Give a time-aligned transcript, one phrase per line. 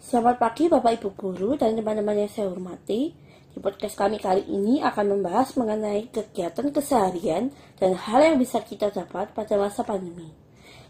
[0.00, 3.12] Selamat pagi Bapak Ibu Guru dan teman-teman yang saya hormati.
[3.52, 8.88] Di podcast kami kali ini akan membahas mengenai kegiatan keseharian dan hal yang bisa kita
[8.88, 10.32] dapat pada masa pandemi.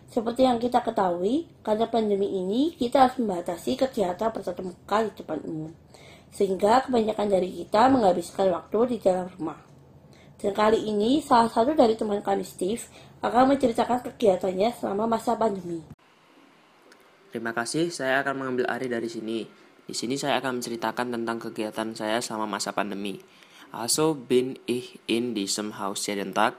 [0.07, 5.43] Seperti yang kita ketahui, karena pandemi ini kita harus membatasi kegiatan bertatap muka di depan
[5.43, 5.75] umum.
[6.31, 9.59] Sehingga kebanyakan dari kita menghabiskan waktu di dalam rumah.
[10.39, 12.87] Dan kali ini salah satu dari teman kami Steve
[13.27, 15.99] akan menceritakan kegiatannya selama masa pandemi.
[17.31, 19.47] Terima kasih, saya akan mengambil Ari dari sini.
[19.87, 23.23] Di sini saya akan menceritakan tentang kegiatan saya selama masa pandemi.
[23.71, 26.59] Also bin ich in diesem Haus jeden Tag.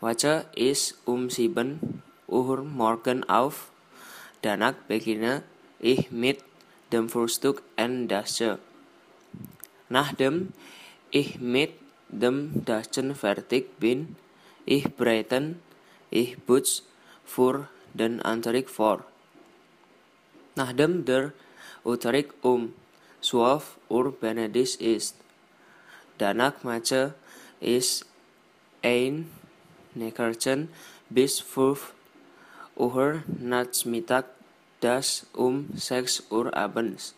[0.00, 3.68] Wache ist um sieben Uhr morgen auf.
[4.40, 5.44] Danach beginne
[5.76, 6.40] ich mit
[6.88, 8.56] dem Frühstück und Dasche.
[9.92, 10.56] Nachdem
[11.12, 11.76] ich mit
[12.08, 14.16] dem Daschen fertig bin,
[14.64, 15.60] ich breiten,
[16.08, 16.80] ich putz
[17.28, 19.04] für den Antrieb vor.
[20.56, 21.32] Nachdem der
[21.84, 22.74] Utrecht um
[23.20, 25.14] 12 Uhr beendet ist.
[26.18, 27.14] Danach mache
[27.60, 28.04] ich
[28.82, 29.30] ein
[29.94, 30.68] Nickerchen
[31.10, 31.92] bis 5
[32.76, 34.26] Uhr Nachmittag,
[34.80, 37.14] das um 6 Uhr abends.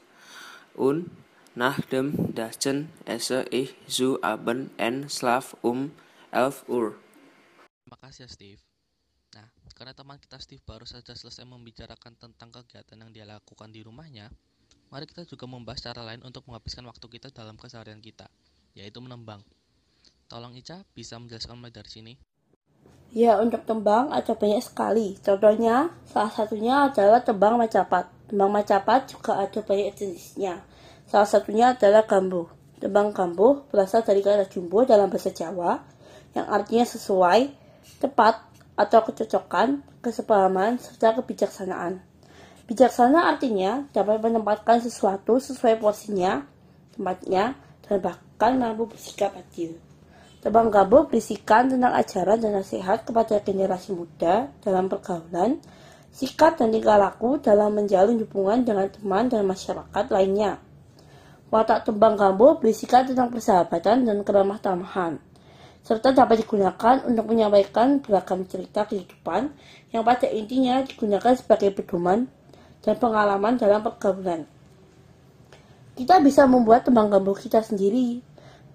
[0.75, 1.11] Und
[1.55, 5.91] nach dem Dachen esse ich zu Abend und schlaf um
[6.31, 6.94] 11 Uhr.
[7.84, 8.67] Terima kasih ya Steve.
[9.79, 14.27] Karena teman kita Steve baru saja selesai membicarakan tentang kegiatan yang dia lakukan di rumahnya,
[14.91, 18.27] mari kita juga membahas cara lain untuk menghabiskan waktu kita dalam keseharian kita,
[18.75, 19.39] yaitu menembang.
[20.27, 22.12] Tolong Ica bisa menjelaskan mulai dari sini.
[23.15, 25.15] Ya, untuk tembang ada banyak sekali.
[25.23, 28.11] Contohnya, salah satunya adalah tembang macapat.
[28.27, 30.59] Tembang macapat juga ada banyak jenisnya.
[31.06, 32.51] Salah satunya adalah gambuh.
[32.83, 35.81] Tembang gambuh berasal dari kata jumbo dalam bahasa Jawa,
[36.34, 37.49] yang artinya sesuai,
[38.03, 38.47] tepat,
[38.79, 41.98] atau kecocokan, kesepahaman, serta kebijaksanaan.
[42.71, 46.47] Bijaksana artinya dapat menempatkan sesuatu sesuai porsinya,
[46.95, 49.75] tempatnya, dan bahkan mampu bersikap adil.
[50.39, 55.59] Tebang Gabo berisikan tentang ajaran dan nasihat kepada generasi muda dalam pergaulan,
[56.15, 60.62] sikap dan tingkah laku dalam menjalin hubungan dengan teman dan masyarakat lainnya.
[61.49, 65.17] Watak Tembang Gambo berisikan tentang persahabatan dan keramah tamahan,
[65.88, 69.49] serta dapat digunakan untuk menyampaikan beragam cerita kehidupan
[69.88, 72.28] yang pada intinya digunakan sebagai pedoman
[72.84, 74.44] dan pengalaman dalam pergaulan.
[75.97, 78.21] Kita bisa membuat tembang gambo kita sendiri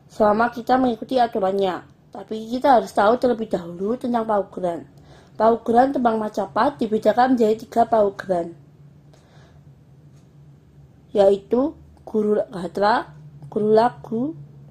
[0.09, 1.85] selama kita mengikuti aturannya.
[2.09, 4.89] Tapi kita harus tahu terlebih dahulu tentang paugeran.
[5.37, 8.57] Paugeran tembang macapat dibedakan menjadi tiga paugeran,
[11.13, 13.13] yaitu guru gatra,
[13.49, 14.21] guru lagu,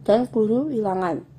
[0.07, 1.32] dan guru wilangan.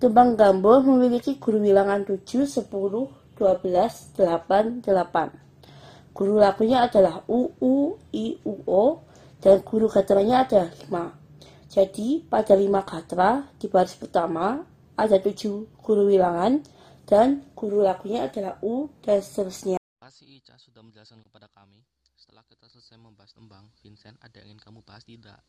[0.00, 6.16] Tembang gambo memiliki guru wilangan 7, 10, 12, 8, 8.
[6.16, 9.04] Guru lagunya adalah U, U, I, U, O,
[9.44, 11.68] dan guru gatranya adalah 5.
[11.68, 14.64] Jadi, pada lima katra di baris pertama
[14.96, 16.64] ada tujuh guru wilangan
[17.04, 19.76] dan guru lagunya adalah U dan seterusnya.
[20.00, 21.84] Kasih Ica sudah menjelaskan kepada kami.
[22.16, 25.44] Setelah kita selesai membahas tembang, Vincent, ada yang ingin kamu bahas tidak?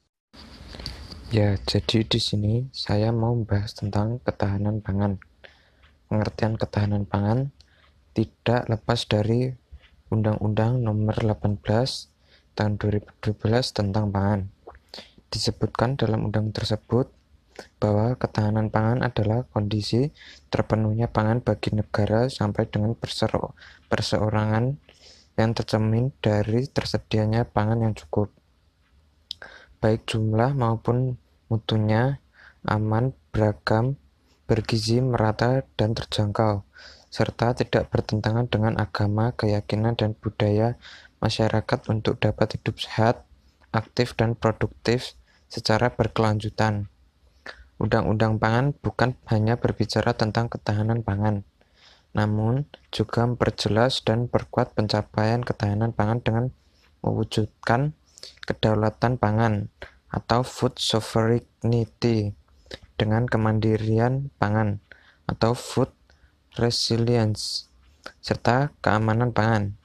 [1.31, 5.15] Ya, jadi di sini saya mau membahas tentang ketahanan pangan.
[6.11, 7.55] Pengertian ketahanan pangan
[8.11, 9.47] tidak lepas dari
[10.11, 11.55] Undang-Undang Nomor 18
[12.51, 13.31] Tahun 2012
[13.71, 14.51] tentang pangan.
[15.31, 17.07] Disebutkan dalam undang tersebut
[17.79, 20.11] bahwa ketahanan pangan adalah kondisi
[20.51, 22.91] terpenuhnya pangan bagi negara sampai dengan
[23.87, 24.75] perseorangan
[25.39, 28.35] yang tercermin dari tersedianya pangan yang cukup,
[29.81, 31.17] baik jumlah maupun
[31.49, 32.21] mutunya,
[32.63, 33.97] aman, beragam,
[34.45, 36.61] bergizi, merata, dan terjangkau,
[37.09, 40.77] serta tidak bertentangan dengan agama, keyakinan, dan budaya
[41.17, 43.25] masyarakat untuk dapat hidup sehat,
[43.73, 45.17] aktif, dan produktif
[45.49, 46.87] secara berkelanjutan.
[47.81, 51.41] Undang-undang pangan bukan hanya berbicara tentang ketahanan pangan,
[52.13, 56.45] namun juga memperjelas dan perkuat pencapaian ketahanan pangan dengan
[57.01, 57.97] mewujudkan
[58.45, 59.69] kedaulatan pangan
[60.11, 62.35] atau food sovereignty
[62.99, 64.83] dengan kemandirian pangan
[65.25, 65.89] atau food
[66.59, 67.71] resilience
[68.19, 69.77] serta keamanan pangan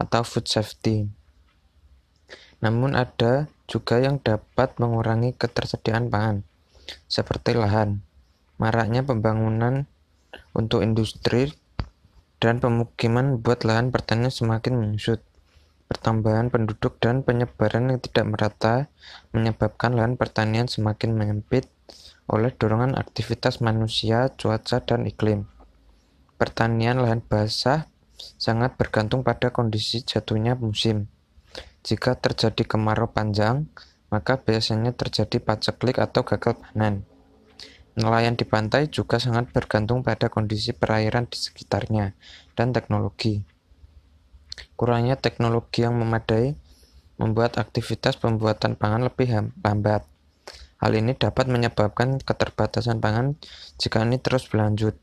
[0.00, 1.10] atau food safety.
[2.64, 6.46] Namun ada juga yang dapat mengurangi ketersediaan pangan,
[7.10, 8.00] seperti lahan,
[8.56, 9.84] maraknya pembangunan
[10.56, 11.52] untuk industri
[12.40, 15.20] dan pemukiman membuat lahan pertanian semakin menyusut.
[15.86, 18.74] Pertambahan penduduk dan penyebaran yang tidak merata
[19.30, 21.70] menyebabkan lahan pertanian semakin menyempit
[22.26, 25.46] oleh dorongan aktivitas manusia, cuaca, dan iklim.
[26.36, 27.86] Pertanian lahan basah
[28.18, 31.06] sangat bergantung pada kondisi jatuhnya musim
[31.86, 33.70] Jika terjadi kemarau panjang,
[34.10, 37.06] maka biasanya terjadi paceklik atau gagal panen.
[37.94, 42.12] Nelayan di pantai juga sangat bergantung pada kondisi perairan di sekitarnya
[42.58, 43.55] dan teknologi.
[44.76, 46.56] Kurangnya teknologi yang memadai
[47.16, 50.04] membuat aktivitas pembuatan pangan lebih lambat.
[50.76, 53.40] Hal ini dapat menyebabkan keterbatasan pangan
[53.80, 54.96] jika ini terus berlanjut.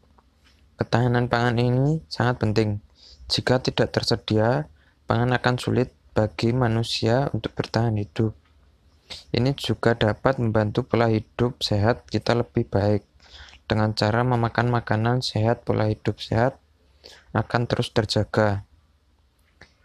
[0.77, 2.81] Ketahanan pangan ini sangat penting.
[3.25, 4.69] Jika tidak tersedia,
[5.09, 8.37] pangan akan sulit bagi manusia untuk bertahan hidup.
[9.33, 13.05] Ini juga dapat membantu pola hidup sehat kita lebih baik.
[13.65, 16.61] Dengan cara memakan makanan sehat, pola hidup sehat
[17.33, 18.65] akan terus terjaga.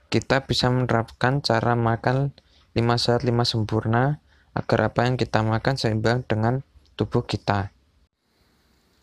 [0.08, 2.32] Kita bisa menerapkan cara makan
[2.72, 4.24] 5 sehat 5 sempurna
[4.56, 6.64] agar apa yang kita makan seimbang dengan
[6.96, 7.76] tubuh kita.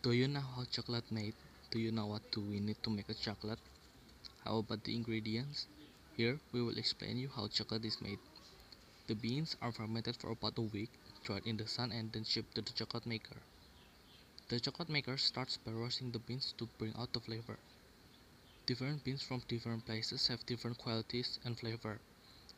[0.02, 1.38] Do you know how chocolate made?
[1.70, 3.62] Do you know what do we need to make a chocolate?
[4.50, 5.70] How about the ingredients?
[6.18, 8.18] Here we will explain you how chocolate is made.
[9.06, 10.90] The beans are fermented for about a week,
[11.22, 13.38] dried in the sun and then shipped to the chocolate maker.
[14.50, 17.62] The chocolate maker starts by roasting the beans to bring out the flavor.
[18.66, 22.00] Different beans from different places have different qualities and flavor,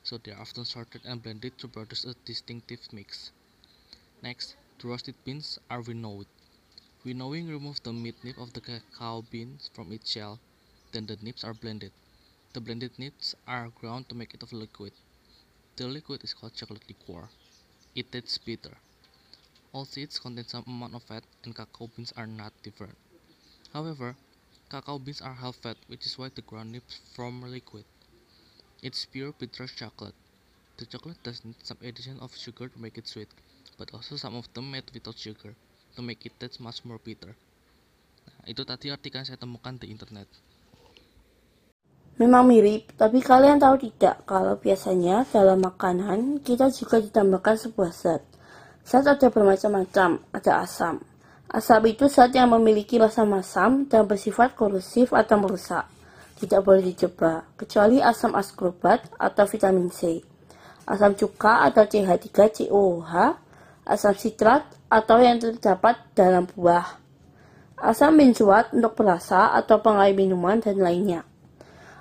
[0.04, 3.32] so they are often sorted and blended to produce a distinctive mix.
[4.24, 6.28] Next, the roasted beans are winnowed.
[7.04, 10.40] Winnowing removes the mid nib of the cacao beans from its shell,
[10.94, 11.92] then the nibs are blended.
[12.54, 14.94] The blended nibs are ground to make it a liquid.
[15.76, 17.28] The liquid is called chocolate liqueur.
[17.96, 18.78] It tastes bitter.
[19.74, 22.96] All seeds contain some amount of fat and cacao beans are not different.
[23.74, 24.16] However,
[24.70, 27.86] cacao beans are half fat, which is why the ground nibs form liquid.
[28.84, 30.16] It's pure bitter chocolate.
[30.78, 33.32] The chocolate does need some addition of sugar to make it sweet,
[33.80, 35.56] but also some of them made without sugar
[35.96, 37.34] to make it taste much more bitter.
[38.28, 40.30] Nah, itu tadi artikel saya temukan di internet.
[42.18, 48.22] Memang mirip, tapi kalian tahu tidak kalau biasanya dalam makanan kita juga ditambahkan sebuah zat.
[48.86, 51.02] Zat ada bermacam-macam, ada asam.
[51.48, 55.88] Asam itu zat yang memiliki rasa masam dan bersifat korosif atau merusak.
[56.36, 60.20] Tidak boleh dicoba, kecuali asam askorbat atau vitamin C.
[60.84, 63.14] Asam cuka atau CH3COOH,
[63.88, 67.00] asam sitrat atau yang terdapat dalam buah.
[67.80, 71.24] Asam benzoat untuk perasa atau pengair minuman dan lainnya.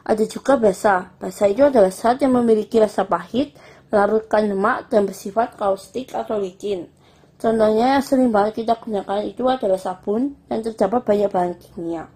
[0.02, 1.14] Ada juga basa.
[1.22, 3.54] Basa itu adalah zat yang memiliki rasa pahit,
[3.94, 6.95] melarutkan lemak, dan bersifat kaustik atau licin.
[7.36, 12.08] Contohnya yang sering banget kita gunakan itu adalah sabun dan terdapat banyak bahan kimia.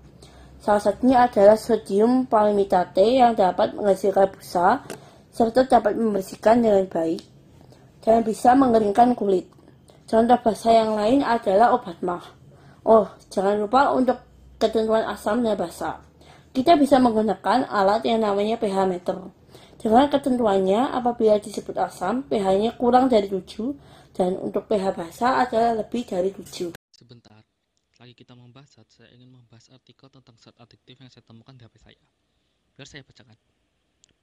[0.60, 4.84] Salah satunya adalah sodium palmitate yang dapat menghasilkan busa
[5.30, 7.20] serta dapat membersihkan dengan baik
[8.04, 9.48] dan bisa mengeringkan kulit.
[10.08, 12.24] Contoh basa yang lain adalah obat mah.
[12.84, 14.18] Oh, jangan lupa untuk
[14.56, 16.10] ketentuan asam dan basa
[16.50, 19.18] kita bisa menggunakan alat yang namanya pH meter.
[19.78, 23.70] Dengan ketentuannya, apabila disebut asam, pH-nya kurang dari 7,
[24.10, 26.74] dan untuk pH basa adalah lebih dari 7.
[26.90, 27.40] Sebentar,
[28.02, 31.62] lagi kita membahas zat, saya ingin membahas artikel tentang zat adiktif yang saya temukan di
[31.62, 32.02] HP saya.
[32.74, 33.38] Biar saya bacakan.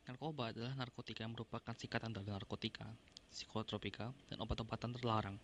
[0.07, 2.87] Narkoba adalah narkotika yang merupakan singkatan dari narkotika,
[3.31, 5.35] psikotropika, dan obat-obatan terlarang.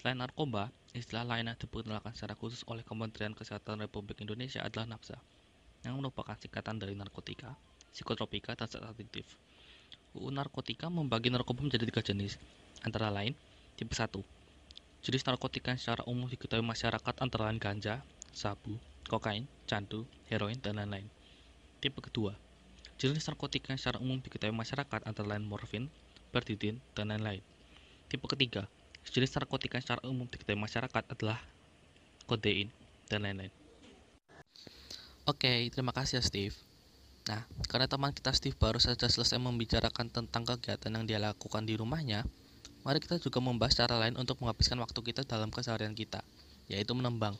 [0.00, 5.18] Selain narkoba, istilah lain yang diperkenalkan secara khusus oleh Kementerian Kesehatan Republik Indonesia adalah NAPSA
[5.84, 7.52] yang merupakan singkatan dari narkotika,
[7.92, 9.28] psikotropika, dan zat adiktif.
[10.16, 12.40] UU Narkotika membagi narkoba menjadi tiga jenis,
[12.80, 13.36] antara lain
[13.78, 14.10] tipe 1.
[15.06, 18.02] Jenis narkotika yang secara umum diketahui masyarakat antara lain ganja,
[18.34, 18.74] sabu,
[19.06, 21.06] kokain, candu, heroin, dan lain-lain.
[21.78, 22.34] Tipe kedua,
[22.98, 25.86] jenis narkotika yang secara umum diketahui masyarakat antara lain morfin,
[26.34, 27.38] berdidin, dan lain-lain.
[28.10, 28.66] Tipe ketiga,
[29.06, 31.38] jenis narkotika yang secara umum diketahui masyarakat adalah
[32.26, 32.74] kodein,
[33.06, 33.54] dan lain-lain.
[35.22, 36.56] Oke, terima kasih ya Steve.
[37.30, 41.78] Nah, karena teman kita Steve baru saja selesai membicarakan tentang kegiatan yang dia lakukan di
[41.78, 42.26] rumahnya,
[42.88, 46.24] mari kita juga membahas cara lain untuk menghabiskan waktu kita dalam keseharian kita,
[46.72, 47.36] yaitu menembang.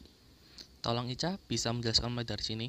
[0.84, 2.66] Tolong Ica bisa menjelaskan mulai dari sini.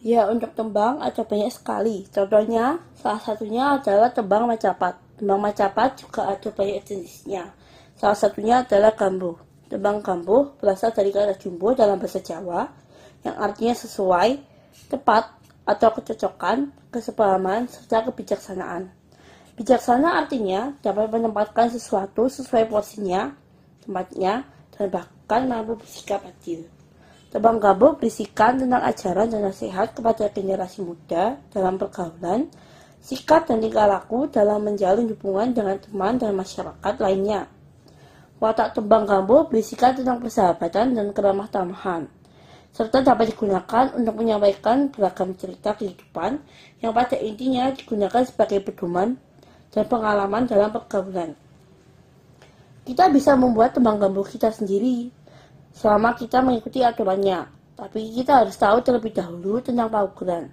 [0.00, 2.08] Ya, untuk tembang ada banyak sekali.
[2.08, 4.96] Contohnya, salah satunya adalah tembang macapat.
[5.20, 7.52] Tembang macapat juga ada banyak jenisnya.
[8.00, 9.36] Salah satunya adalah gambuh.
[9.68, 12.64] Tembang gambuh berasal dari kata jumbo dalam bahasa Jawa
[13.28, 14.40] yang artinya sesuai,
[14.88, 15.36] tepat,
[15.68, 18.95] atau kecocokan, kesepahaman, serta kebijaksanaan.
[19.56, 23.32] Bijaksana artinya dapat menempatkan sesuatu sesuai porsinya,
[23.80, 24.44] tempatnya,
[24.76, 26.68] dan bahkan mampu bersikap adil.
[27.32, 32.52] Tebang Gabo berisikan tentang ajaran dan nasihat kepada generasi muda dalam pergaulan,
[33.00, 37.48] sikap dan tingkah laku dalam menjalin hubungan dengan teman dan masyarakat lainnya.
[38.36, 42.04] Watak Tembang Gambo berisikan tentang persahabatan dan keramah tamahan
[42.76, 46.44] serta dapat digunakan untuk menyampaikan beragam cerita kehidupan
[46.84, 49.16] yang pada intinya digunakan sebagai pedoman
[49.76, 51.36] dan pengalaman dalam pergaulan.
[52.88, 55.12] Kita bisa membuat tembang gambo kita sendiri
[55.76, 57.44] selama kita mengikuti aturannya.
[57.76, 60.48] Tapi kita harus tahu terlebih dahulu tentang paugeran.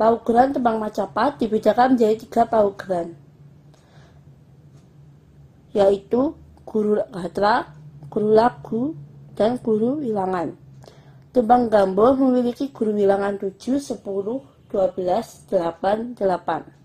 [0.00, 3.12] Paugeran tembang macapat dibedakan menjadi tiga paugeran,
[5.76, 6.32] yaitu
[6.64, 7.68] guru gatra,
[8.08, 8.96] guru lagu,
[9.36, 10.56] dan guru wilangan.
[11.36, 14.40] Tembang gambo memiliki guru wilangan 7, 10, 12,
[14.72, 16.81] 8, 8.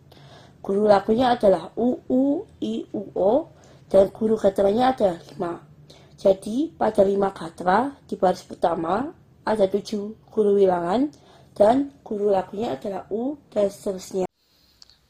[0.68, 3.56] Guru lagunya adalah U, U, I, U, O,
[3.88, 6.20] dan guru gatranya ada 5.
[6.20, 9.08] Jadi pada 5 gatra di baris pertama
[9.48, 9.80] ada 7
[10.28, 11.08] guru wilangan
[11.56, 14.28] dan guru lagunya adalah U dan seterusnya.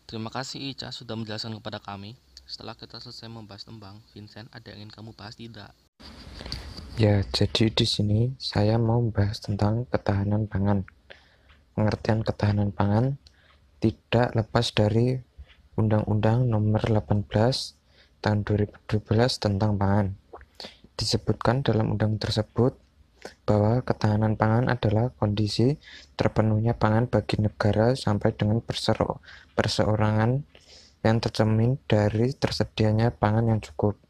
[0.05, 2.13] Terima kasih Ica sudah menjelaskan kepada kami.
[2.45, 5.73] Setelah kita selesai membahas tembang, Vincent, ada yang ingin kamu bahas tidak?
[7.01, 10.85] Ya, jadi di sini saya mau membahas tentang ketahanan pangan.
[11.73, 13.17] Pengertian ketahanan pangan
[13.81, 15.26] tidak lepas dari
[15.77, 17.29] Undang-Undang Nomor 18
[18.17, 18.97] Tahun 2012
[19.37, 20.17] tentang pangan.
[20.97, 22.73] Disebutkan dalam undang tersebut
[23.45, 25.77] bahwa ketahanan pangan adalah kondisi
[26.17, 28.57] terpenuhnya pangan bagi negara sampai dengan
[29.53, 30.41] perseorangan
[31.05, 34.01] yang tercermin dari tersedianya pangan yang cukup,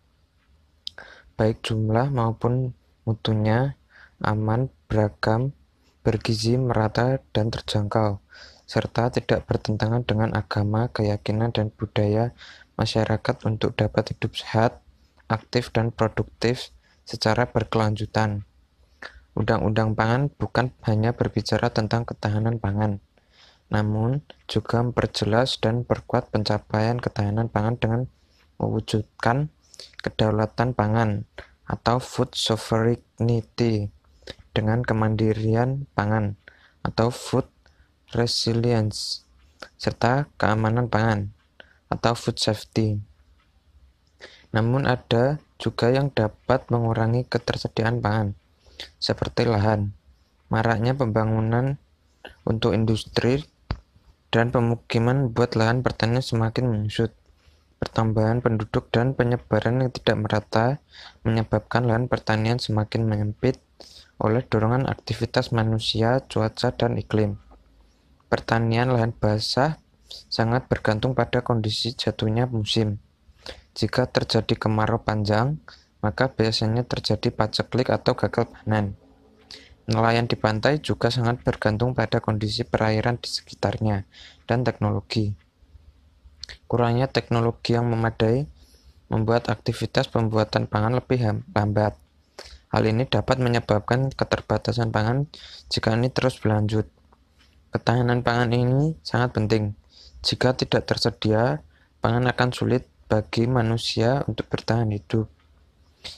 [1.36, 2.72] baik jumlah maupun
[3.04, 3.76] mutunya,
[4.24, 5.52] aman, beragam,
[6.02, 8.24] bergizi, merata, dan terjangkau,
[8.68, 12.36] serta tidak bertentangan dengan agama, keyakinan, dan budaya
[12.76, 14.84] masyarakat untuk dapat hidup sehat,
[15.32, 16.76] aktif, dan produktif
[17.08, 18.44] secara berkelanjutan.
[19.40, 23.00] Undang-undang pangan bukan hanya berbicara tentang ketahanan pangan,
[23.72, 24.20] namun
[24.52, 28.02] juga memperjelas dan perkuat pencapaian ketahanan pangan dengan
[28.60, 29.48] mewujudkan
[30.02, 31.24] kedaulatan pangan
[31.70, 33.94] atau food sovereignty
[34.52, 36.34] dengan kemandirian pangan
[36.82, 37.46] atau food
[38.16, 39.28] resilience
[39.76, 41.34] serta keamanan pangan
[41.92, 43.00] atau food safety.
[44.52, 48.38] Namun ada juga yang dapat mengurangi ketersediaan pangan
[49.02, 49.94] seperti lahan,
[50.54, 51.82] maraknya pembangunan
[52.46, 53.44] untuk industri
[54.30, 57.12] dan pemukiman membuat lahan pertanian semakin menyusut.
[57.78, 60.66] Pertambahan penduduk dan penyebaran yang tidak merata
[61.22, 63.62] menyebabkan lahan pertanian semakin menyempit
[64.18, 67.38] oleh dorongan aktivitas manusia, cuaca, dan iklim.
[68.28, 69.80] Pertanian lahan basah
[70.28, 73.00] sangat bergantung pada kondisi jatuhnya musim.
[73.72, 75.64] Jika terjadi kemarau panjang,
[76.04, 79.00] maka biasanya terjadi paceklik atau gagal panen.
[79.88, 84.04] Nelayan di pantai juga sangat bergantung pada kondisi perairan di sekitarnya
[84.44, 85.32] dan teknologi.
[86.68, 88.44] Kurangnya teknologi yang memadai
[89.08, 91.96] membuat aktivitas pembuatan pangan lebih lambat.
[92.68, 95.32] Hal ini dapat menyebabkan keterbatasan pangan
[95.72, 96.97] jika ini terus berlanjut.
[97.78, 99.78] Ketahanan pangan ini sangat penting.
[100.26, 101.62] Jika tidak tersedia,
[102.02, 105.30] pangan akan sulit bagi manusia untuk bertahan hidup.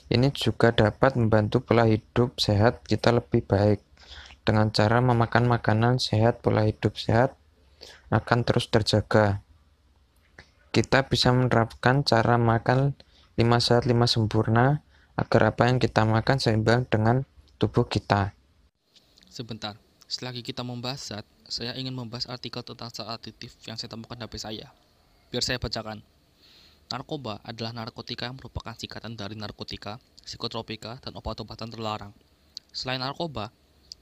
[0.08, 3.84] Ini juga dapat membantu pola hidup sehat kita lebih baik.
[4.40, 7.36] Dengan cara memakan makanan sehat, pola hidup sehat
[8.08, 9.44] akan terus terjaga.
[10.72, 12.96] Kita bisa menerapkan cara makan
[13.36, 14.80] 5 sehat 5 sempurna
[15.12, 17.28] agar apa yang kita makan seimbang dengan
[17.60, 18.32] tubuh kita.
[19.28, 19.76] Sebentar,
[20.08, 24.22] selagi kita membahas zat, saya ingin membahas artikel tentang zat aditif yang saya temukan di
[24.22, 24.70] HP saya.
[25.34, 25.98] Biar saya bacakan.
[26.90, 32.14] Narkoba adalah narkotika yang merupakan singkatan dari narkotika, psikotropika, dan obat-obatan terlarang.
[32.70, 33.50] Selain narkoba,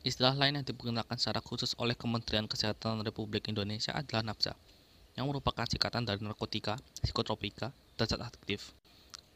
[0.05, 4.57] istilah lain yang digunakan secara khusus oleh Kementerian Kesehatan Republik Indonesia adalah NAPSA,
[5.21, 8.73] yang merupakan singkatan dari narkotika, psikotropika, dan zat aktif.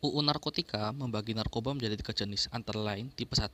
[0.02, 3.52] UU Narkotika membagi narkoba menjadi tiga jenis, antara lain tipe 1.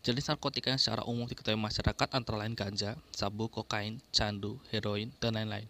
[0.00, 5.36] Jenis narkotika yang secara umum diketahui masyarakat antara lain ganja, sabu, kokain, candu, heroin, dan
[5.36, 5.68] lain-lain.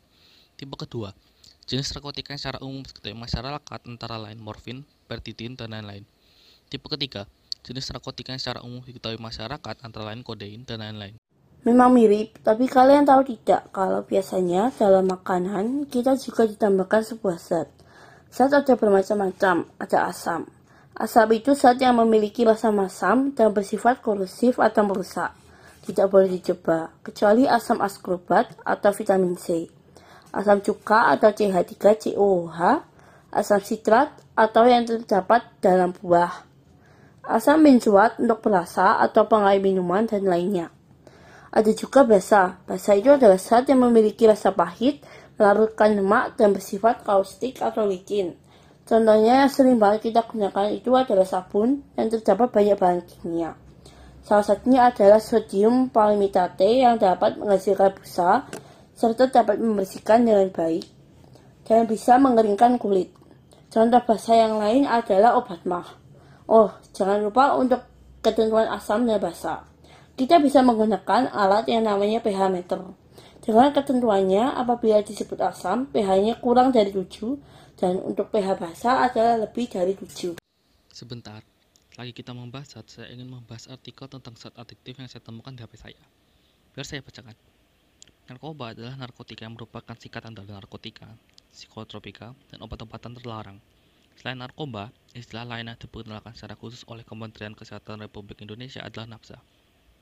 [0.55, 1.11] Tipe kedua,
[1.71, 6.03] Jenis narkotika yang secara umum diketahui masyarakat antara lain morfin, pertitin, dan lain-lain.
[6.67, 7.31] Tipe ketiga,
[7.63, 11.15] jenis narkotika yang secara umum diketahui masyarakat antara lain kodein dan lain-lain.
[11.63, 17.71] Memang mirip, tapi kalian tahu tidak kalau biasanya dalam makanan kita juga ditambahkan sebuah zat.
[18.35, 20.51] Zat ada bermacam-macam, ada asam.
[20.97, 25.35] Asam itu zat yang memiliki rasa masam dan bersifat korosif atau merusak.
[25.87, 29.71] Tidak boleh dicoba, kecuali asam askorbat atau vitamin C
[30.31, 32.59] asam cuka atau CH3COOH,
[33.35, 36.47] asam sitrat atau yang terdapat dalam buah,
[37.27, 40.71] asam benzoat untuk perasa atau pengair minuman dan lainnya.
[41.51, 42.63] Ada juga basa.
[42.63, 45.03] Basa itu adalah zat yang memiliki rasa pahit,
[45.35, 48.39] melarutkan lemak, dan bersifat kaustik atau licin.
[48.91, 53.55] Contohnya yang sering banget kita gunakan itu adalah sabun yang terdapat banyak bahan kimia.
[54.27, 58.51] Salah satunya adalah sodium palmitate yang dapat menghasilkan busa
[58.99, 60.83] serta dapat membersihkan dengan baik.
[61.71, 63.15] dan bisa mengeringkan kulit.
[63.71, 65.87] Contoh bahasa yang lain adalah obat mah.
[66.51, 67.87] Oh, jangan lupa untuk
[68.27, 69.71] ketentuan asam dan basa.
[70.19, 72.83] Kita bisa menggunakan alat yang namanya pH meter.
[73.51, 77.35] Dengan ketentuannya, apabila disebut asam, pH-nya kurang dari 7,
[77.83, 80.39] dan untuk pH basa adalah lebih dari 7.
[80.87, 81.43] Sebentar,
[81.99, 85.67] lagi kita membahas zat, saya ingin membahas artikel tentang zat adiktif yang saya temukan di
[85.67, 85.99] HP saya.
[86.79, 87.35] Biar saya bacakan.
[88.31, 91.11] Narkoba adalah narkotika yang merupakan singkatan dari narkotika,
[91.51, 93.59] psikotropika, dan obat-obatan terlarang.
[94.15, 99.43] Selain narkoba, istilah lain yang diperkenalkan secara khusus oleh Kementerian Kesehatan Republik Indonesia adalah NAPSA,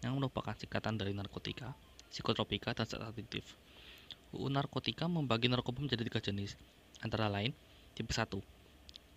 [0.05, 1.73] yang merupakan singkatan dari narkotika,
[2.12, 3.56] psikotropika, dan zat adiktif.
[4.32, 6.56] UU Narkotika membagi narkoba menjadi tiga jenis,
[7.00, 7.56] antara lain,
[7.96, 8.28] tipe 1.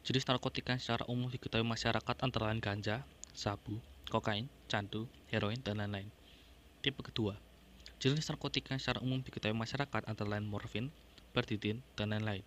[0.01, 3.05] Jenis narkotika yang secara umum diketahui masyarakat antara lain ganja,
[3.37, 3.77] sabu,
[4.09, 6.09] kokain, candu, heroin, dan lain-lain.
[6.81, 7.37] Tipe kedua,
[8.01, 10.89] jenis narkotika yang secara umum diketahui masyarakat antara lain morfin,
[11.35, 12.41] perditin, dan lain-lain.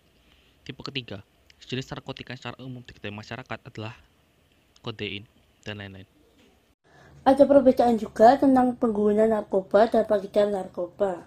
[0.67, 1.23] Tipe ketiga,
[1.63, 3.95] jenis narkotika yang secara umum diketahui masyarakat adalah
[4.83, 5.23] kodein,
[5.63, 6.14] dan lain-lain.
[7.25, 11.25] Ada perbedaan juga tentang pengguna narkoba dan pengedar narkoba.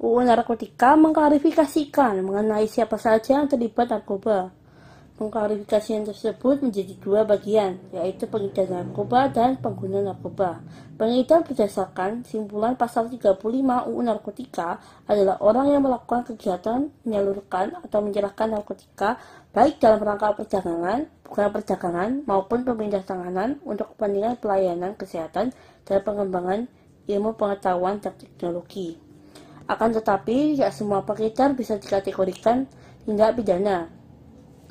[0.00, 4.48] UU Narkotika mengklarifikasikan mengenai siapa saja yang terlibat narkoba.
[5.14, 10.58] Pengklarifikasian tersebut menjadi dua bagian, yaitu pengedar narkoba dan pengguna narkoba.
[10.98, 13.38] Pengedar berdasarkan simpulan pasal 35
[13.86, 19.22] UU Narkotika adalah orang yang melakukan kegiatan menyalurkan atau menyerahkan narkotika
[19.54, 25.54] baik dalam rangka perdagangan, bukan perdagangan, maupun pemindah tanganan untuk kepentingan pelayanan kesehatan
[25.86, 26.66] dan pengembangan
[27.06, 28.98] ilmu pengetahuan dan teknologi.
[29.70, 32.66] Akan tetapi, tidak semua pengedar bisa dikategorikan
[33.06, 34.02] tindak pidana.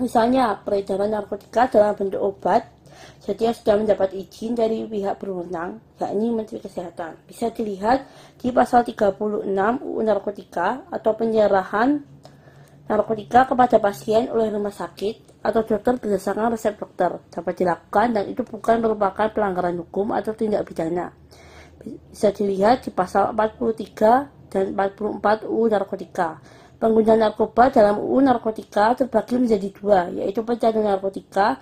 [0.01, 2.65] Misalnya, peredaran narkotika dalam bentuk obat,
[3.23, 7.23] jadi yang sudah mendapat izin dari pihak berwenang, yakni Menteri Kesehatan.
[7.23, 8.03] Bisa dilihat
[8.39, 9.47] di pasal 36
[9.79, 12.03] UU Narkotika atau penyerahan
[12.83, 18.43] narkotika kepada pasien oleh rumah sakit atau dokter berdasarkan resep dokter dapat dilakukan dan itu
[18.43, 21.15] bukan merupakan pelanggaran hukum atau tindak pidana.
[21.84, 26.43] Bisa dilihat di pasal 43 dan 44 UU Narkotika.
[26.84, 31.56] Pengguna narkoba dalam UU Narkotika terbagi menjadi dua, yaitu pecandu narkotika,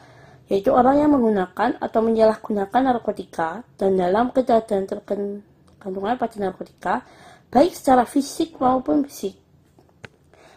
[0.50, 7.06] yaitu orang yang menggunakan atau menyalahgunakan narkotika, dan dalam kejadian terkandungan pada narkotika,
[7.54, 9.38] baik secara fisik maupun fisik.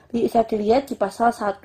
[0.09, 1.61] Bisa dilihat di pasal 1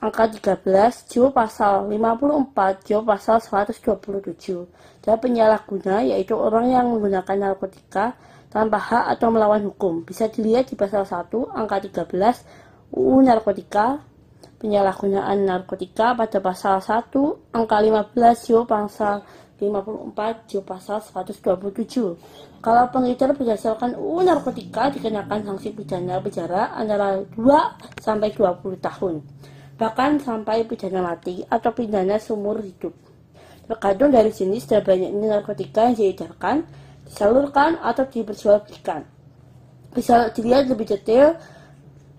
[0.00, 4.64] angka 13, jiwa pasal 54, jiwa pasal 127.
[5.04, 8.16] Dan penyalahguna yaitu orang yang menggunakan narkotika
[8.56, 10.00] tanpa hak atau melawan hukum.
[10.08, 11.76] Bisa dilihat di pasal 1 angka
[12.08, 12.08] 13
[12.96, 14.00] UU Narkotika
[14.56, 17.12] penyalahgunaan narkotika pada pasal 1
[17.52, 19.20] angka 15 Jo pasal
[19.60, 22.64] 54 Jo pasal 127.
[22.64, 29.20] Kalau pengedar berdasarkan UU Narkotika dikenakan sanksi pidana penjara antara 2 sampai 20 tahun.
[29.76, 32.96] Bahkan sampai pidana mati atau pidana seumur hidup.
[33.68, 39.06] Tergantung dari jenis dan banyaknya narkotika yang diedarkan, disalurkan atau diperjualbelikan.
[39.94, 41.38] Bisa dilihat lebih detail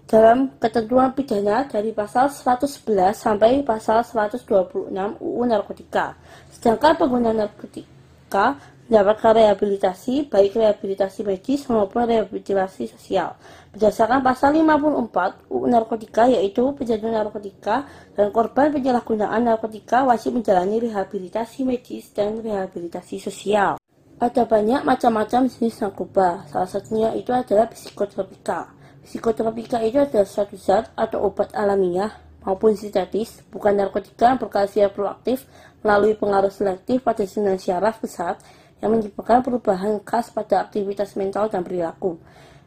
[0.08, 4.88] dalam ketentuan pidana dari pasal 111 sampai pasal 126
[5.19, 6.15] UU Narkotika.
[6.47, 8.56] Sedangkan pengguna narkotika
[8.88, 13.36] mendapatkan rehabilitasi, baik rehabilitasi medis maupun rehabilitasi sosial.
[13.76, 17.84] Berdasarkan pasal 54 UU Narkotika yaitu pecandu narkotika
[18.15, 23.76] dan korban penyalahgunaan narkotika wajib menjalani rehabilitasi medis dan rehabilitasi sosial.
[24.18, 28.74] Ada banyak macam-macam jenis narkoba, salah satunya itu adalah psikotropika.
[29.06, 35.46] Psikotropika itu adalah suatu zat atau obat alamiah maupun sintetis, bukan narkotika yang berkhasiat proaktif
[35.86, 38.42] melalui pengaruh selektif pada sinyal syaraf pusat
[38.82, 42.18] yang menyebabkan perubahan khas pada aktivitas mental dan perilaku.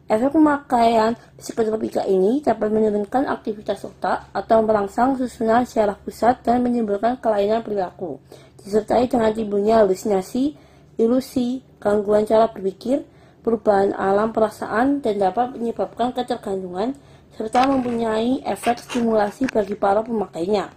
[0.07, 7.19] Efek pemakaian psikotropika ini dapat menurunkan aktivitas otak atau merangsang susunan syaraf pusat dan menimbulkan
[7.19, 8.23] kelainan perilaku,
[8.63, 10.70] disertai dengan timbulnya halusinasi,
[11.01, 13.01] ilusi, gangguan cara berpikir,
[13.41, 16.93] perubahan alam perasaan, dan dapat menyebabkan ketergantungan
[17.33, 20.69] serta mempunyai efek stimulasi bagi para pemakainya.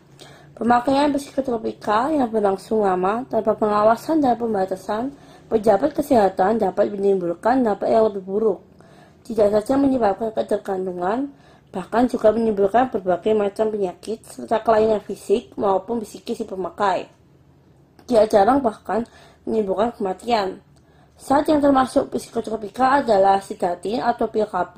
[0.55, 5.11] Pemakaian psikotropika yang berlangsung lama tanpa pengawasan dan pembatasan
[5.51, 8.61] pejabat kesehatan dapat menimbulkan dampak yang lebih buruk.
[9.27, 11.35] Tidak saja menyebabkan ketergantungan,
[11.75, 17.11] bahkan juga menimbulkan berbagai macam penyakit serta kelainan fisik maupun psikis si pemakai.
[18.07, 19.03] Tidak jarang bahkan
[19.45, 20.61] menimbulkan kematian.
[21.15, 24.77] Saat yang termasuk psikotropika adalah sidatin atau pil KB,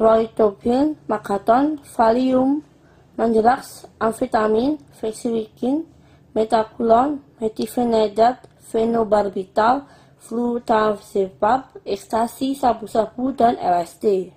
[0.00, 2.64] roitopin, makaton, valium,
[3.14, 5.86] mandrax, amfetamin, fexilikin,
[6.34, 9.86] metakulon, metifenedat, fenobarbital,
[10.18, 14.32] flutazepam, ekstasi, sabu-sabu, dan LSD.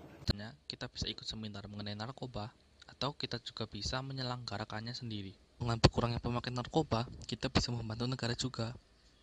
[0.67, 2.51] kita bisa ikut seminar mengenai narkoba,
[2.97, 5.37] atau kita juga bisa menyelenggarakannya sendiri.
[5.61, 8.73] Dengan berkurangnya pemakaian narkoba, kita bisa membantu negara juga.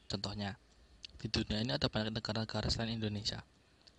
[0.07, 0.55] Contohnya,
[1.19, 3.43] di dunia ini ada banyak negara-negara selain Indonesia.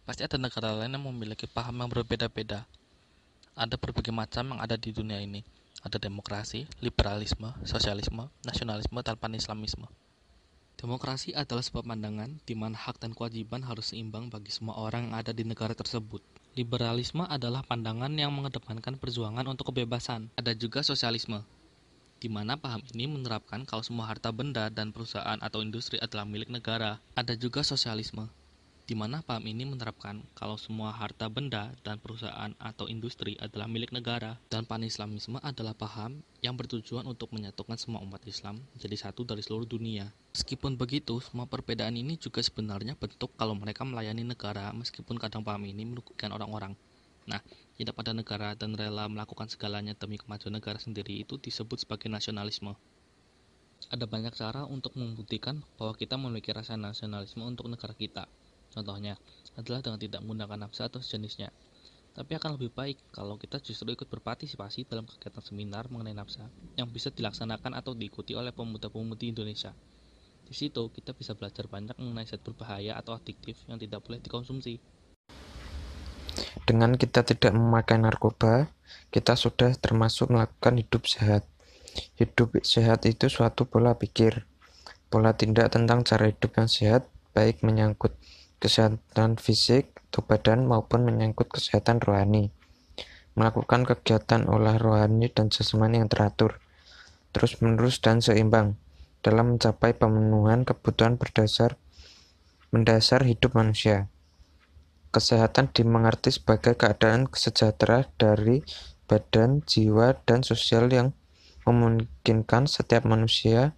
[0.08, 2.64] Pasti ada negara lain yang memiliki paham yang berbeda-beda.
[3.60, 5.44] Ada berbagai macam yang ada di dunia ini.
[5.84, 9.92] Ada demokrasi, liberalisme, sosialisme, nasionalisme, dan panislamisme.
[10.76, 15.16] Demokrasi adalah sebuah pandangan di mana hak dan kewajiban harus seimbang bagi semua orang yang
[15.16, 16.20] ada di negara tersebut.
[16.56, 20.32] Liberalisme adalah pandangan yang mengedepankan perjuangan untuk kebebasan.
[20.36, 21.44] Ada juga sosialisme,
[22.20, 26.52] di mana paham ini menerapkan kalau semua harta benda dan perusahaan atau industri adalah milik
[26.52, 27.00] negara.
[27.16, 28.28] Ada juga sosialisme,
[28.86, 33.90] di mana paham ini menerapkan kalau semua harta benda dan perusahaan atau industri adalah milik
[33.90, 34.38] negara.
[34.46, 39.66] Dan panislamisme adalah paham yang bertujuan untuk menyatukan semua umat Islam menjadi satu dari seluruh
[39.66, 40.14] dunia.
[40.38, 45.66] Meskipun begitu, semua perbedaan ini juga sebenarnya bentuk kalau mereka melayani negara meskipun kadang paham
[45.66, 46.78] ini merugikan orang-orang.
[47.26, 47.42] Nah,
[47.74, 52.78] tidak pada negara dan rela melakukan segalanya demi kemajuan negara sendiri itu disebut sebagai nasionalisme.
[53.90, 58.30] Ada banyak cara untuk membuktikan bahwa kita memiliki rasa nasionalisme untuk negara kita.
[58.76, 59.16] Contohnya
[59.56, 61.48] adalah dengan tidak menggunakan nafsa atau sejenisnya.
[62.16, 66.92] Tapi akan lebih baik kalau kita justru ikut berpartisipasi dalam kegiatan seminar mengenai nafsa yang
[66.92, 69.72] bisa dilaksanakan atau diikuti oleh pemuda-pemudi Indonesia.
[70.44, 74.80] Di situ kita bisa belajar banyak mengenai zat berbahaya atau adiktif yang tidak boleh dikonsumsi.
[76.64, 78.72] Dengan kita tidak memakai narkoba,
[79.12, 81.44] kita sudah termasuk melakukan hidup sehat.
[82.16, 84.48] Hidup sehat itu suatu pola pikir,
[85.12, 88.16] pola tindak tentang cara hidup yang sehat, baik menyangkut
[88.60, 92.56] kesehatan fisik atau badan maupun menyangkut kesehatan rohani.
[93.36, 96.64] Melakukan kegiatan olah rohani dan jasmani yang teratur,
[97.36, 98.80] terus-menerus dan seimbang
[99.20, 101.76] dalam mencapai pemenuhan kebutuhan berdasar
[102.72, 104.08] mendasar hidup manusia.
[105.12, 108.64] Kesehatan dimengerti sebagai keadaan sejahtera dari
[109.08, 111.16] badan, jiwa, dan sosial yang
[111.64, 113.74] memungkinkan setiap manusia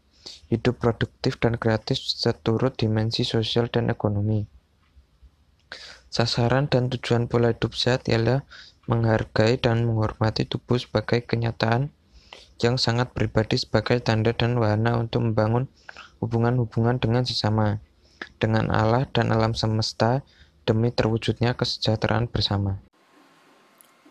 [0.51, 4.56] hidup produktif dan kreatif seturut dimensi sosial dan ekonomi.
[6.07, 8.47] Sasaran dan tujuan pola hidup sehat ialah
[8.87, 11.91] menghargai dan menghormati tubuh sebagai kenyataan
[12.63, 15.69] yang sangat pribadi sebagai tanda dan wahana untuk membangun
[16.23, 17.77] hubungan-hubungan dengan sesama,
[18.41, 20.25] dengan Allah dan alam semesta
[20.65, 22.81] demi terwujudnya kesejahteraan bersama.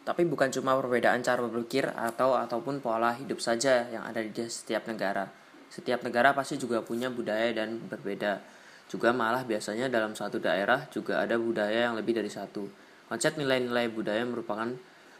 [0.06, 4.86] Tapi bukan cuma perbedaan cara berpikir atau ataupun pola hidup saja yang ada di setiap
[4.86, 5.26] negara.
[5.66, 8.38] Setiap negara pasti juga punya budaya dan berbeda.
[8.86, 12.70] Juga malah biasanya dalam suatu daerah juga ada budaya yang lebih dari satu.
[13.10, 14.70] Konsep nilai-nilai budaya merupakan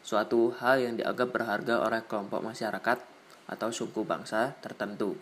[0.03, 2.97] suatu hal yang dianggap berharga oleh kelompok masyarakat
[3.47, 5.15] atau suku bangsa tertentu.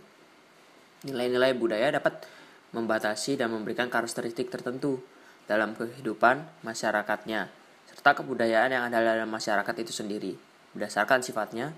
[1.05, 2.25] Nilai-nilai budaya dapat
[2.73, 5.01] membatasi dan memberikan karakteristik tertentu
[5.45, 7.49] dalam kehidupan masyarakatnya,
[7.89, 10.33] serta kebudayaan yang ada dalam masyarakat itu sendiri.
[10.73, 11.71] Berdasarkan sifatnya,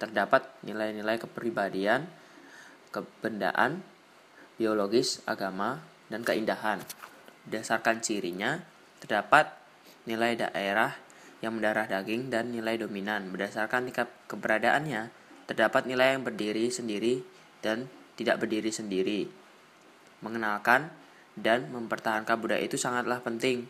[0.00, 2.08] terdapat nilai-nilai kepribadian,
[2.90, 3.84] kebendaan,
[4.56, 6.78] biologis, agama, dan keindahan.
[7.50, 8.62] Berdasarkan cirinya,
[9.02, 9.50] terdapat
[10.06, 10.94] nilai daerah
[11.42, 13.34] yang mendarah daging dan nilai dominan.
[13.34, 15.10] Berdasarkan tingkat keberadaannya,
[15.50, 17.26] terdapat nilai yang berdiri sendiri
[17.58, 19.26] dan tidak berdiri sendiri.
[20.22, 20.94] Mengenalkan
[21.34, 23.66] dan mempertahankan budaya itu sangatlah penting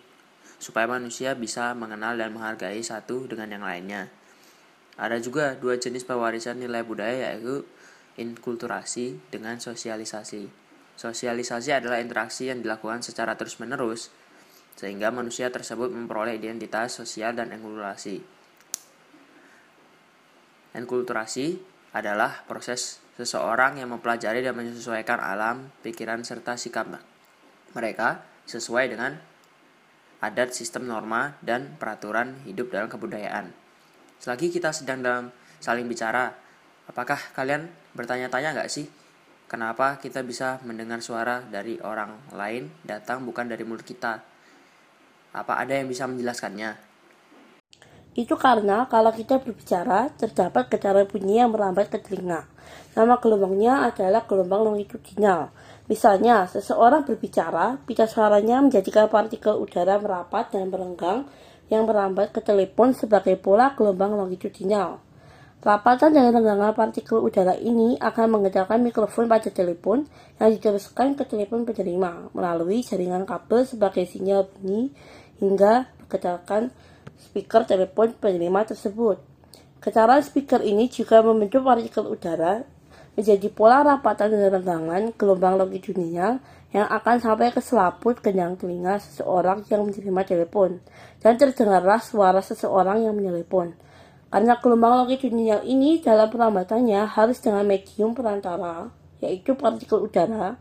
[0.61, 4.13] supaya manusia bisa mengenal dan menghargai satu dengan yang lainnya.
[4.95, 7.67] Ada juga dua jenis pewarisan nilai budaya yaitu
[8.15, 10.64] inkulturasi dengan sosialisasi.
[10.95, 14.15] Sosialisasi adalah interaksi yang dilakukan secara terus-menerus,
[14.79, 18.23] sehingga manusia tersebut memperoleh identitas sosial dan enkulturasi.
[20.75, 21.59] Enkulturasi
[21.95, 26.91] adalah proses seseorang yang mempelajari dan menyesuaikan alam, pikiran, serta sikap
[27.75, 29.19] mereka sesuai dengan
[30.19, 33.55] adat sistem norma dan peraturan hidup dalam kebudayaan.
[34.19, 35.25] Selagi kita sedang dalam
[35.63, 36.35] saling bicara,
[36.91, 38.89] apakah kalian bertanya-tanya nggak sih
[39.45, 44.25] Kenapa kita bisa mendengar suara dari orang lain datang bukan dari mulut kita?
[45.37, 46.95] Apa ada yang bisa menjelaskannya?
[48.17, 52.49] Itu karena kalau kita berbicara, terdapat getaran bunyi yang merambat ke telinga.
[52.97, 55.53] Nama gelombangnya adalah gelombang longitudinal.
[55.93, 61.29] Misalnya, seseorang berbicara, pita suaranya menjadikan partikel udara merapat dan merenggang
[61.69, 65.04] yang merambat ke telepon sebagai pola gelombang longitudinal.
[65.65, 70.05] Rapatan dan renggangan partikel udara ini akan menggerakkan mikrofon pada telepon
[70.37, 74.93] yang diteruskan ke telepon penerima melalui jaringan kabel sebagai sinyal bunyi
[75.41, 76.69] hingga menggerakkan
[77.17, 79.17] speaker telepon penerima tersebut.
[79.81, 82.69] Getaran speaker ini juga membentuk partikel udara
[83.17, 86.45] menjadi pola rapatan dan renggangan gelombang longitudinal
[86.77, 90.85] yang akan sampai ke selaput kenyang telinga seseorang yang menerima telepon,
[91.25, 93.73] dan terdengarlah suara seseorang yang menelepon.
[94.35, 98.91] Karena gelombang longitudinal ini dalam perambatannya harus dengan medium perantara,
[99.23, 100.59] yaitu partikel udara,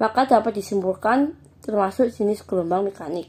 [0.00, 3.28] maka dapat disimpulkan termasuk jenis gelombang mekanik.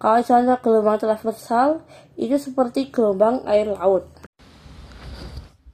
[0.00, 1.84] Kalau contoh gelombang transversal,
[2.16, 4.08] itu seperti gelombang air laut.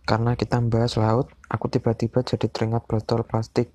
[0.03, 3.71] Karena kita membahas laut, aku tiba-tiba jadi teringat botol plastik.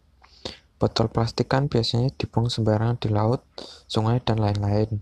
[0.75, 3.47] Botol plastik kan biasanya dibuang sembarangan di laut,
[3.87, 4.99] sungai, dan lain-lain.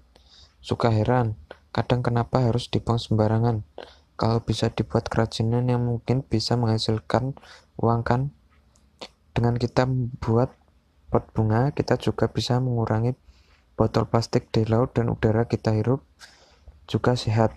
[0.62, 1.34] Suka heran,
[1.74, 3.66] kadang kenapa harus dibuang sembarangan?
[4.20, 7.40] Kalau bisa dibuat kerajinan yang mungkin bisa menghasilkan
[7.80, 8.36] uang kan?
[9.32, 10.60] Dengan kita membuat
[11.08, 13.16] pot bunga, kita juga bisa mengurangi
[13.80, 16.04] botol plastik di laut dan udara kita hirup
[16.84, 17.56] juga sehat.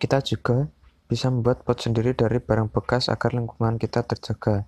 [0.00, 0.72] Kita juga
[1.04, 4.64] bisa membuat pot sendiri dari barang bekas agar lingkungan kita terjaga.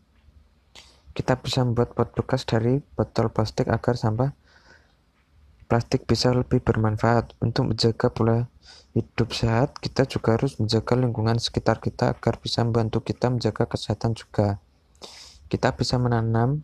[1.16, 4.36] Kita bisa membuat pot bekas dari botol plastik agar sampah
[5.64, 7.32] plastik bisa lebih bermanfaat.
[7.40, 8.52] Untuk menjaga pola
[8.94, 14.14] hidup sehat, kita juga harus menjaga lingkungan sekitar kita agar bisa membantu kita menjaga kesehatan
[14.14, 14.62] juga.
[15.50, 16.62] Kita bisa menanam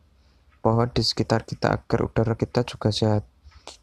[0.62, 3.26] pohon di sekitar kita agar udara kita juga sehat.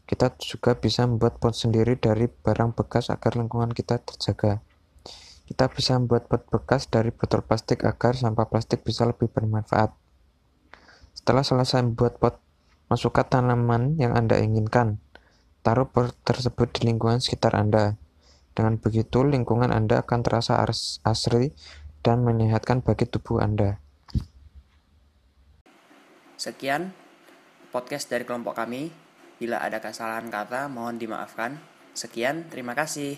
[0.08, 4.64] Kita juga bisa membuat pot sendiri dari barang bekas agar lingkungan kita terjaga.
[5.48, 9.96] Kita bisa membuat pot bekas dari botol plastik agar sampah plastik bisa lebih bermanfaat.
[11.16, 12.40] Setelah selesai membuat pot,
[12.92, 15.00] masukkan tanaman yang Anda inginkan.
[15.64, 17.96] Taruh pot tersebut di lingkungan sekitar Anda.
[18.58, 20.58] Dengan begitu, lingkungan Anda akan terasa
[21.06, 21.54] asri
[22.02, 23.78] dan menyehatkan bagi tubuh Anda.
[26.34, 26.90] Sekian
[27.70, 28.90] podcast dari kelompok kami.
[29.38, 31.54] Bila ada kesalahan kata, mohon dimaafkan.
[31.94, 33.14] Sekian, terima kasih.